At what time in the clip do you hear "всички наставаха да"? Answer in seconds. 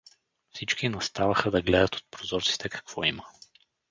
0.51-1.61